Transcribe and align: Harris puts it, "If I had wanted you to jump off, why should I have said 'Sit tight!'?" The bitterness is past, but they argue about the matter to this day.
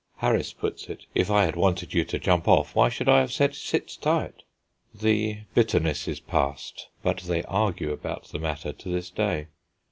Harris 0.17 0.51
puts 0.51 0.87
it, 0.89 1.05
"If 1.13 1.29
I 1.29 1.45
had 1.45 1.55
wanted 1.55 1.93
you 1.93 2.03
to 2.05 2.17
jump 2.17 2.47
off, 2.47 2.73
why 2.75 2.89
should 2.89 3.07
I 3.07 3.19
have 3.19 3.31
said 3.31 3.53
'Sit 3.53 3.99
tight!'?" 4.01 4.41
The 4.95 5.41
bitterness 5.53 6.07
is 6.07 6.19
past, 6.19 6.87
but 7.03 7.17
they 7.19 7.43
argue 7.43 7.91
about 7.91 8.29
the 8.29 8.39
matter 8.39 8.73
to 8.73 8.89
this 8.89 9.11
day. 9.11 9.49